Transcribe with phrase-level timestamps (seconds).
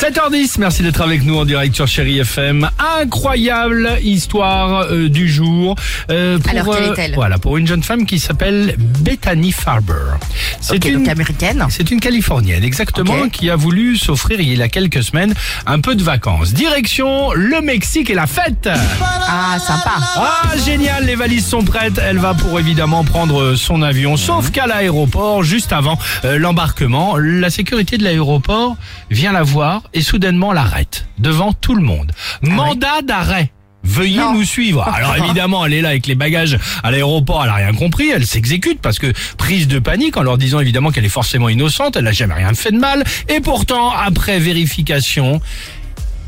[0.00, 2.70] 7h10, merci d'être avec nous en direct sur Chéri FM.
[3.02, 5.74] Incroyable histoire euh, du jour.
[6.10, 7.14] euh, pour, Alors, quelle euh, est-elle?
[7.14, 10.16] Voilà, pour une jeune femme qui s'appelle Bethany Farber.
[10.62, 11.66] C'est donc américaine.
[11.68, 15.34] c'est une Californienne, exactement, qui a voulu s'offrir il y a quelques semaines
[15.66, 16.54] un peu de vacances.
[16.54, 18.70] Direction le Mexique et la fête.
[19.02, 19.92] Ah, sympa.
[20.16, 22.00] Ah, génial, les valises sont prêtes.
[22.02, 27.50] Elle va pour évidemment prendre son avion, sauf qu'à l'aéroport, juste avant euh, l'embarquement, la
[27.50, 28.78] sécurité de l'aéroport
[29.10, 32.12] vient la voir et soudainement l'arrête devant tout le monde.
[32.42, 33.52] Mandat d'arrêt.
[33.82, 34.34] Veuillez Non.
[34.34, 34.86] nous suivre.
[34.86, 38.26] Alors évidemment, elle est là avec les bagages à l'aéroport, elle a rien compris, elle
[38.26, 42.04] s'exécute parce que prise de panique en leur disant évidemment qu'elle est forcément innocente, elle
[42.04, 43.04] n'a jamais rien fait de mal.
[43.28, 45.40] Et pourtant, après vérification,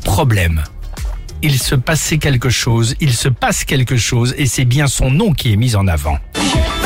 [0.03, 0.63] problème
[1.45, 5.33] il se passait quelque chose, il se passe quelque chose et c'est bien son nom
[5.33, 6.17] qui est mis en avant.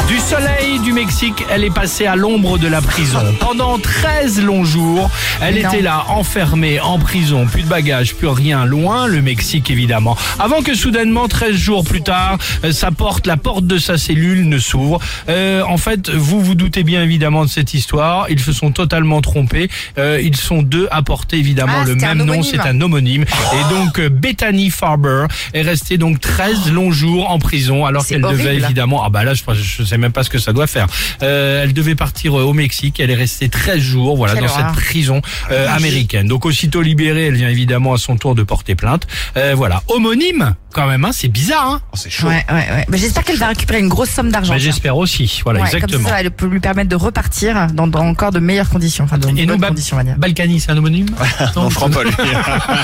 [0.07, 3.19] Du soleil du Mexique, elle est passée à l'ombre de la prison.
[3.41, 5.09] Pendant 13 longs jours,
[5.41, 5.69] elle non.
[5.69, 10.15] était là, enfermée, en prison, plus de bagages, plus rien, loin le Mexique évidemment.
[10.39, 14.47] Avant que soudainement, 13 jours plus tard, euh, sa porte, la porte de sa cellule
[14.47, 14.99] ne s'ouvre.
[15.27, 19.19] Euh, en fait, vous vous doutez bien évidemment de cette histoire, ils se sont totalement
[19.19, 19.69] trompés.
[19.97, 23.23] Euh, ils sont deux à porter évidemment Ah, le même nom, c'est un homonyme.
[23.23, 28.21] Et donc euh, Bethany Farber est restée donc 13 longs jours en prison alors qu'elle
[28.21, 30.87] devait évidemment ah bah là je, je sais même pas ce que ça doit faire.
[31.21, 34.49] Euh, elle devait partir euh, au Mexique, elle est restée 13 jours voilà Quelle dans
[34.49, 34.73] horreur.
[34.75, 36.27] cette prison euh, américaine.
[36.27, 39.07] Donc aussitôt libérée, elle vient évidemment à son tour de porter plainte.
[39.37, 41.81] Euh, voilà, homonyme quand même hein, c'est bizarre hein.
[42.23, 42.85] Ouais, ouais, ouais.
[42.89, 44.53] Mais j'espère qu'elle va récupérer une grosse somme d'argent.
[44.53, 44.71] Mais tiens.
[44.71, 45.41] j'espère aussi.
[45.43, 46.03] Voilà Ouais, Comme exactement.
[46.09, 49.05] ça, ça va lui permettre de repartir dans, dans encore de meilleures conditions.
[49.05, 50.15] Enfin, dans de Et nous, bonnes conditions, on va dire.
[50.17, 51.07] Balkany, c'est un homonyme
[51.55, 52.01] Non, je crois pas.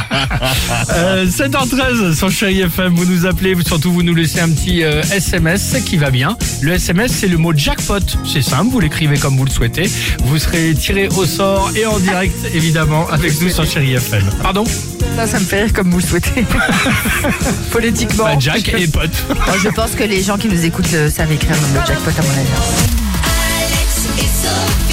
[0.95, 4.83] Euh, 7h13 sur Chéri FM, vous nous appelez, vous- surtout vous nous laissez un petit
[4.83, 6.37] euh, SMS qui va bien.
[6.61, 7.99] Le SMS, c'est le mot jackpot.
[8.25, 9.89] C'est simple, vous l'écrivez comme vous le souhaitez.
[10.25, 14.23] Vous serez tiré au sort et en direct, évidemment, avec nous sur Chéri FM.
[14.41, 14.63] Pardon?
[15.15, 16.45] Ça, ça me fait rire comme vous le souhaitez.
[17.73, 18.25] Politiquement.
[18.25, 19.09] Bah, Jack je, et pote.
[19.29, 22.11] Moi, je pense que les gens qui nous écoutent euh, savent écrire le mot jackpot
[22.11, 22.47] à mon avis.
[23.57, 24.92] Alex et Sophie.